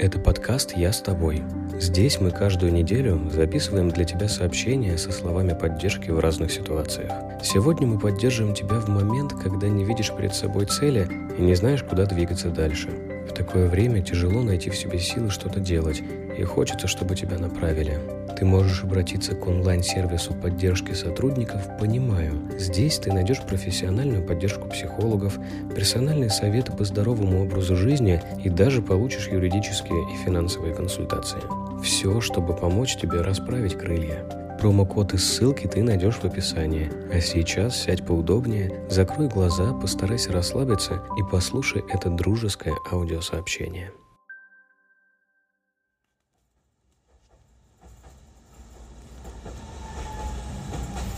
Это 0.00 0.18
подкаст 0.18 0.78
«Я 0.78 0.94
с 0.94 1.02
тобой». 1.02 1.42
Здесь 1.78 2.22
мы 2.22 2.30
каждую 2.30 2.72
неделю 2.72 3.20
записываем 3.30 3.90
для 3.90 4.06
тебя 4.06 4.28
сообщения 4.28 4.96
со 4.96 5.12
словами 5.12 5.52
поддержки 5.52 6.08
в 6.08 6.18
разных 6.20 6.50
ситуациях. 6.52 7.12
Сегодня 7.42 7.86
мы 7.86 7.98
поддерживаем 7.98 8.54
тебя 8.54 8.80
в 8.80 8.88
момент, 8.88 9.34
когда 9.34 9.68
не 9.68 9.84
видишь 9.84 10.10
перед 10.16 10.34
собой 10.34 10.64
цели 10.64 11.06
и 11.36 11.42
не 11.42 11.54
знаешь, 11.54 11.82
куда 11.82 12.06
двигаться 12.06 12.48
дальше. 12.48 12.88
В 13.28 13.34
такое 13.34 13.68
время 13.68 14.00
тяжело 14.00 14.42
найти 14.42 14.70
в 14.70 14.76
себе 14.76 14.98
силы 14.98 15.28
что-то 15.28 15.60
делать, 15.60 16.02
и 16.40 16.44
хочется, 16.44 16.86
чтобы 16.86 17.14
тебя 17.14 17.38
направили. 17.38 17.98
Ты 18.38 18.44
можешь 18.44 18.82
обратиться 18.82 19.34
к 19.34 19.46
онлайн-сервису 19.46 20.32
поддержки 20.34 20.92
сотрудников 20.92 21.76
«Понимаю». 21.78 22.32
Здесь 22.58 22.98
ты 22.98 23.12
найдешь 23.12 23.42
профессиональную 23.42 24.26
поддержку 24.26 24.68
психологов, 24.68 25.38
персональные 25.74 26.30
советы 26.30 26.72
по 26.72 26.84
здоровому 26.84 27.42
образу 27.42 27.76
жизни 27.76 28.22
и 28.42 28.48
даже 28.48 28.80
получишь 28.80 29.28
юридические 29.28 30.02
и 30.12 30.24
финансовые 30.24 30.74
консультации. 30.74 31.40
Все, 31.82 32.20
чтобы 32.20 32.56
помочь 32.56 32.96
тебе 32.96 33.20
расправить 33.20 33.74
крылья. 33.74 34.24
Промокод 34.58 35.14
и 35.14 35.18
ссылки 35.18 35.66
ты 35.66 35.82
найдешь 35.82 36.16
в 36.16 36.24
описании. 36.24 36.90
А 37.12 37.20
сейчас 37.20 37.76
сядь 37.76 38.06
поудобнее, 38.06 38.84
закрой 38.88 39.28
глаза, 39.28 39.72
постарайся 39.72 40.32
расслабиться 40.32 41.02
и 41.18 41.22
послушай 41.30 41.82
это 41.88 42.10
дружеское 42.10 42.74
аудиосообщение. 42.90 43.92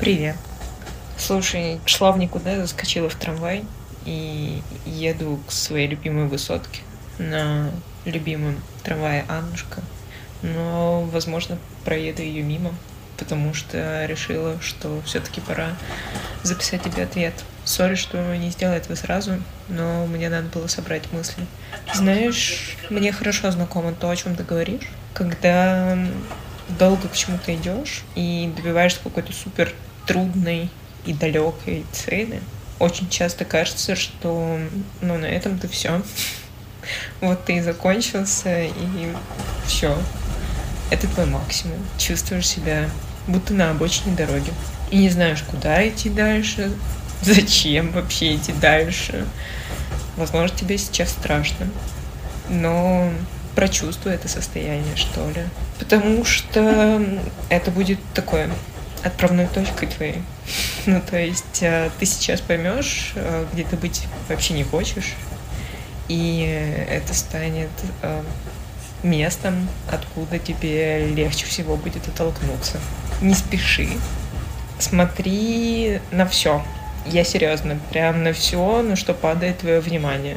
Привет. 0.02 0.34
Слушай, 1.16 1.78
шла 1.86 2.10
в 2.10 2.18
никуда, 2.18 2.56
заскочила 2.56 3.08
в 3.08 3.14
трамвай 3.14 3.64
и 4.04 4.60
еду 4.84 5.38
к 5.46 5.52
своей 5.52 5.86
любимой 5.86 6.26
высотке 6.26 6.80
на 7.18 7.70
любимом 8.04 8.60
трамвае 8.82 9.24
Аннушка. 9.28 9.80
Но, 10.42 11.02
возможно, 11.02 11.56
проеду 11.84 12.20
ее 12.20 12.42
мимо, 12.42 12.74
потому 13.16 13.54
что 13.54 14.04
решила, 14.06 14.60
что 14.60 15.00
все-таки 15.02 15.40
пора 15.40 15.68
записать 16.42 16.82
тебе 16.82 17.04
ответ. 17.04 17.34
Сори, 17.64 17.94
что 17.94 18.36
не 18.36 18.50
сделала 18.50 18.74
этого 18.74 18.96
сразу, 18.96 19.40
но 19.68 20.04
мне 20.08 20.28
надо 20.28 20.48
было 20.48 20.66
собрать 20.66 21.12
мысли. 21.12 21.46
Знаешь, 21.94 22.76
мне 22.90 23.12
хорошо 23.12 23.52
знакомо 23.52 23.92
то, 23.92 24.10
о 24.10 24.16
чем 24.16 24.34
ты 24.34 24.42
говоришь. 24.42 24.88
Когда 25.14 25.96
долго 26.78 27.08
к 27.08 27.14
чему-то 27.14 27.54
идешь 27.54 28.02
и 28.14 28.52
добиваешься 28.56 28.98
какой-то 29.02 29.32
супер 29.32 29.72
трудной 30.06 30.70
и 31.04 31.12
далекой 31.12 31.84
цели, 31.92 32.40
очень 32.78 33.08
часто 33.08 33.44
кажется, 33.44 33.94
что 33.94 34.58
ну, 35.00 35.18
на 35.18 35.26
этом-то 35.26 35.68
все. 35.68 36.02
Вот 37.20 37.44
ты 37.44 37.58
и 37.58 37.60
закончился, 37.60 38.64
и 38.64 39.14
все. 39.68 39.96
Это 40.90 41.06
твой 41.06 41.26
максимум. 41.26 41.78
Чувствуешь 41.96 42.48
себя 42.48 42.88
будто 43.26 43.54
на 43.54 43.70
обочине 43.70 44.16
дороги. 44.16 44.52
И 44.90 44.98
не 44.98 45.08
знаешь, 45.08 45.42
куда 45.42 45.86
идти 45.88 46.10
дальше, 46.10 46.72
зачем 47.22 47.92
вообще 47.92 48.36
идти 48.36 48.52
дальше. 48.52 49.26
Возможно, 50.16 50.56
тебе 50.56 50.76
сейчас 50.76 51.10
страшно. 51.10 51.68
Но 52.48 53.10
прочувствуй 53.54 54.14
это 54.14 54.28
состояние, 54.28 54.96
что 54.96 55.28
ли. 55.30 55.44
Потому 55.78 56.24
что 56.24 57.02
это 57.48 57.70
будет 57.70 57.98
такое 58.14 58.50
отправной 59.04 59.46
точкой 59.46 59.86
твоей. 59.86 60.22
Ну, 60.84 61.00
то 61.00 61.16
есть 61.16 61.62
э, 61.62 61.90
ты 62.00 62.06
сейчас 62.06 62.40
поймешь, 62.40 63.12
э, 63.14 63.46
где 63.52 63.62
ты 63.62 63.76
быть 63.76 64.08
вообще 64.28 64.54
не 64.54 64.64
хочешь, 64.64 65.14
и 66.08 66.84
это 66.88 67.14
станет 67.14 67.70
э, 68.02 68.22
местом, 69.04 69.68
откуда 69.88 70.38
тебе 70.40 71.06
легче 71.06 71.46
всего 71.46 71.76
будет 71.76 72.08
оттолкнуться. 72.08 72.80
Не 73.20 73.34
спеши, 73.34 73.88
смотри 74.78 76.00
на 76.10 76.26
все. 76.26 76.64
Я 77.06 77.24
серьезно, 77.24 77.78
прям 77.90 78.22
на 78.22 78.32
все, 78.32 78.82
на 78.82 78.96
что 78.96 79.14
падает 79.14 79.58
твое 79.58 79.80
внимание. 79.80 80.36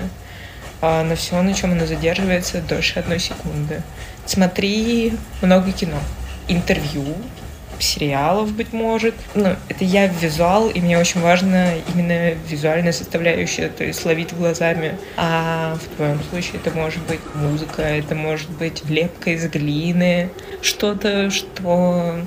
А 0.82 1.04
на 1.04 1.16
все, 1.16 1.42
на 1.42 1.54
чем 1.54 1.72
оно 1.72 1.86
задерживается 1.86 2.62
дольше 2.62 3.00
одной 3.00 3.20
секунды. 3.20 3.82
Смотри 4.26 5.18
много 5.42 5.72
кино, 5.72 6.00
интервью, 6.48 7.06
сериалов, 7.80 8.52
быть 8.52 8.74
может. 8.74 9.16
Ну, 9.34 9.56
это 9.70 9.84
я 9.84 10.08
визуал, 10.08 10.70
и 10.70 10.80
мне 10.80 10.98
очень 10.98 11.22
важно 11.22 11.74
именно 11.94 12.32
визуальная 12.48 12.92
составляющая, 12.92 13.70
то 13.70 13.84
есть 13.84 14.06
ловить 14.06 14.34
глазами. 14.34 14.98
А 15.18 15.78
в 15.82 15.96
твоем 15.96 16.20
случае 16.30 16.62
это 16.64 16.76
может 16.76 17.04
быть 17.06 17.20
музыка, 17.34 17.82
это 17.82 18.16
может 18.16 18.50
быть 18.50 18.84
лепка 18.90 19.32
из 19.32 19.46
глины, 19.48 20.30
что-то, 20.62 21.30
что 21.30 22.20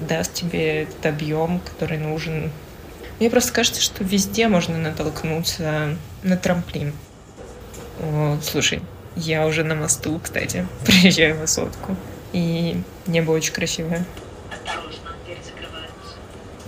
даст 0.00 0.34
тебе 0.34 0.82
этот 0.82 1.06
объем, 1.06 1.60
который 1.60 1.98
нужен. 1.98 2.50
Мне 3.18 3.30
просто 3.30 3.52
кажется, 3.52 3.82
что 3.82 4.02
везде 4.02 4.48
можно 4.48 4.78
натолкнуться 4.78 5.96
на 6.22 6.36
трамплин. 6.36 6.92
Вот, 7.98 8.44
слушай, 8.44 8.80
я 9.16 9.46
уже 9.46 9.62
на 9.62 9.74
мосту, 9.74 10.18
кстати, 10.22 10.66
приезжаю 10.84 11.36
в 11.36 11.40
высотку. 11.40 11.96
И 12.32 12.80
небо 13.06 13.32
очень 13.32 13.52
красивое 13.52 14.06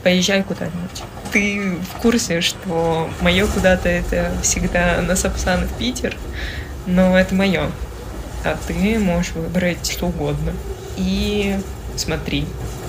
поезжай 0.02 0.42
куда-нибудь. 0.42 1.02
Ты 1.32 1.76
в 1.76 2.00
курсе, 2.00 2.40
что 2.40 3.08
мое 3.20 3.46
куда-то 3.46 3.88
это 3.88 4.32
всегда 4.42 5.00
на 5.00 5.16
Сапсан 5.16 5.66
в 5.66 5.78
Питер, 5.78 6.16
но 6.86 7.18
это 7.18 7.34
мое. 7.34 7.70
А 8.44 8.58
ты 8.66 8.98
можешь 8.98 9.32
выбрать 9.32 9.90
что 9.90 10.06
угодно. 10.08 10.52
И 10.96 11.58
смотри, 11.96 12.46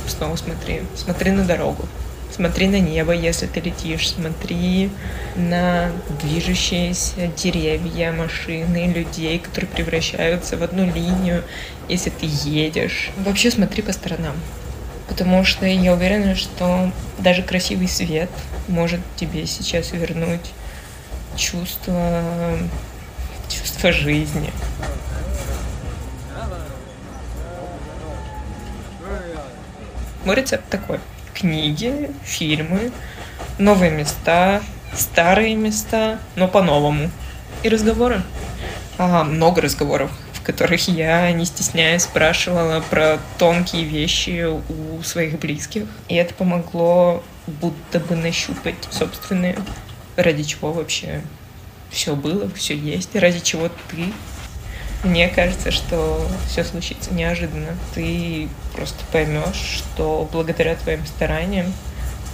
снова 0.07 0.35
смотри, 0.35 0.81
смотри 0.95 1.31
на 1.31 1.45
дорогу. 1.45 1.87
Смотри 2.35 2.67
на 2.67 2.79
небо, 2.79 3.13
если 3.13 3.45
ты 3.45 3.59
летишь, 3.59 4.09
смотри 4.09 4.89
на 5.35 5.91
движущиеся 6.19 7.27
деревья, 7.37 8.11
машины, 8.11 8.91
людей, 8.91 9.37
которые 9.37 9.69
превращаются 9.69 10.57
в 10.57 10.63
одну 10.63 10.83
линию, 10.91 11.43
если 11.87 12.09
ты 12.09 12.25
едешь. 12.25 13.11
Вообще 13.17 13.51
смотри 13.51 13.83
по 13.83 13.93
сторонам 13.93 14.35
потому 15.13 15.43
что 15.43 15.67
я 15.67 15.93
уверена, 15.93 16.33
что 16.35 16.91
даже 17.19 17.43
красивый 17.43 17.87
свет 17.87 18.31
может 18.67 18.99
тебе 19.15 19.45
сейчас 19.45 19.91
вернуть 19.91 20.53
чувство, 21.35 22.57
чувство 23.47 23.91
жизни. 23.91 24.49
Мой 30.25 30.35
рецепт 30.35 30.67
такой. 30.69 30.99
Книги, 31.35 32.09
фильмы, 32.23 32.91
новые 33.59 33.91
места, 33.91 34.63
старые 34.95 35.53
места, 35.53 36.17
но 36.35 36.47
по-новому. 36.47 37.11
И 37.61 37.69
разговоры. 37.69 38.23
Ага, 38.97 39.25
много 39.25 39.61
разговоров 39.61 40.09
которых 40.43 40.87
я, 40.87 41.31
не 41.31 41.45
стесняясь, 41.45 42.03
спрашивала 42.03 42.83
про 42.89 43.19
тонкие 43.37 43.83
вещи 43.83 44.45
у 44.45 45.01
своих 45.03 45.39
близких. 45.39 45.83
И 46.09 46.15
это 46.15 46.33
помогло 46.33 47.23
будто 47.47 47.99
бы 47.99 48.15
нащупать 48.15 48.75
собственные, 48.91 49.57
ради 50.15 50.43
чего 50.43 50.71
вообще 50.71 51.21
все 51.89 52.15
было, 52.15 52.49
все 52.51 52.75
есть, 52.75 53.15
ради 53.15 53.39
чего 53.39 53.69
ты. 53.89 54.13
Мне 55.03 55.27
кажется, 55.27 55.71
что 55.71 56.25
все 56.47 56.63
случится 56.63 57.13
неожиданно. 57.13 57.77
Ты 57.93 58.47
просто 58.73 59.03
поймешь, 59.11 59.55
что 59.77 60.27
благодаря 60.31 60.75
твоим 60.75 61.05
стараниям 61.05 61.73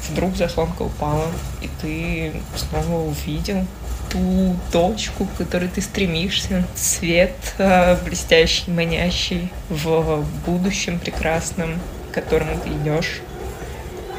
вдруг 0.09 0.35
заслонка 0.35 0.83
упала, 0.83 1.27
и 1.61 1.69
ты 1.81 2.33
снова 2.55 3.07
увидел 3.07 3.65
ту 4.09 4.55
точку, 4.71 5.25
к 5.25 5.37
которой 5.37 5.69
ты 5.69 5.81
стремишься, 5.81 6.65
свет 6.75 7.35
э, 7.57 7.95
блестящий, 8.03 8.71
манящий 8.71 9.51
в 9.69 10.25
будущем 10.45 10.99
прекрасном, 10.99 11.79
к 12.11 12.15
которому 12.15 12.59
ты 12.63 12.69
идешь. 12.69 13.21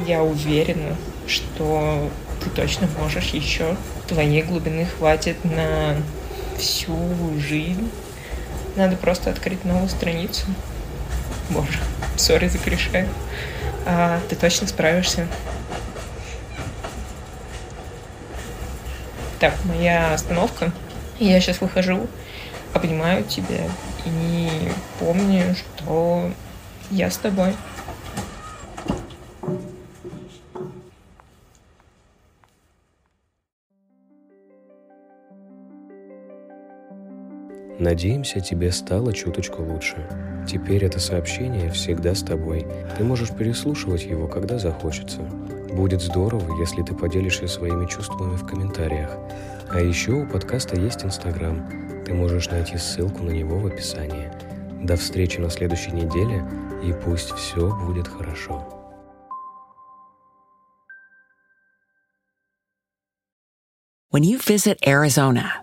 Я 0.06 0.22
уверена, 0.22 0.96
что 1.26 2.08
ты 2.42 2.50
точно 2.50 2.88
можешь 2.98 3.30
еще. 3.30 3.76
Твоей 4.08 4.42
глубины 4.42 4.86
хватит 4.86 5.44
на 5.44 5.96
всю 6.58 6.96
жизнь. 7.38 7.90
Надо 8.76 8.96
просто 8.96 9.30
открыть 9.30 9.64
новую 9.64 9.88
страницу. 9.88 10.46
Боже, 11.50 11.78
сори 12.16 12.48
за 12.48 12.58
клише. 12.58 13.08
А, 13.86 14.20
ты 14.28 14.36
точно 14.36 14.66
справишься. 14.68 15.26
Так, 19.40 19.54
моя 19.64 20.12
остановка. 20.12 20.70
Я 21.18 21.40
сейчас 21.40 21.62
выхожу, 21.62 22.06
обнимаю 22.74 23.24
тебя 23.24 23.64
и 24.04 24.68
помню, 24.98 25.54
что 25.54 26.30
я 26.90 27.10
с 27.10 27.16
тобой. 27.16 27.54
Надеемся, 37.78 38.40
тебе 38.40 38.70
стало 38.72 39.14
чуточку 39.14 39.62
лучше. 39.62 40.06
Теперь 40.46 40.84
это 40.84 41.00
сообщение 41.00 41.70
всегда 41.70 42.14
с 42.14 42.20
тобой. 42.20 42.66
Ты 42.98 43.04
можешь 43.04 43.30
переслушивать 43.30 44.04
его, 44.04 44.28
когда 44.28 44.58
захочется. 44.58 45.20
Будет 45.72 46.02
здорово, 46.02 46.58
если 46.58 46.82
ты 46.82 46.94
поделишься 46.94 47.46
своими 47.46 47.86
чувствами 47.86 48.36
в 48.36 48.44
комментариях. 48.44 49.10
А 49.70 49.80
еще 49.80 50.12
у 50.12 50.26
подкаста 50.26 50.74
есть 50.78 51.04
Инстаграм. 51.04 52.04
Ты 52.04 52.12
можешь 52.12 52.48
найти 52.48 52.76
ссылку 52.76 53.22
на 53.22 53.30
него 53.30 53.58
в 53.58 53.66
описании. 53.66 54.30
До 54.84 54.96
встречи 54.96 55.38
на 55.38 55.48
следующей 55.48 55.92
неделе, 55.92 56.44
и 56.82 56.92
пусть 56.92 57.30
все 57.32 57.70
будет 57.86 58.08
хорошо. 58.08 58.66
When 64.10 64.24
you 64.24 64.38
visit 64.38 64.76
Arizona, 64.84 65.62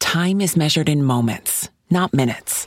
time 0.00 0.40
is 0.40 0.56
measured 0.56 0.88
in 0.88 1.04
moments, 1.04 1.70
not 1.90 2.12
minutes. 2.12 2.66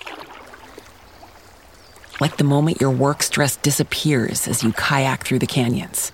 Like 2.22 2.38
the 2.38 2.46
moment 2.46 2.80
your 2.80 2.92
work 2.92 3.22
stress 3.22 3.58
disappears 3.58 4.48
as 4.48 4.64
you 4.64 4.72
kayak 4.72 5.26
through 5.26 5.40
the 5.40 5.48
canyons. 5.48 6.14